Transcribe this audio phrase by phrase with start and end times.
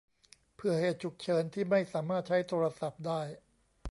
[0.55, 3.21] เผื่อเหตุฉุกเฉินที่ไม่สามารถใช้โทรศัพท์ได้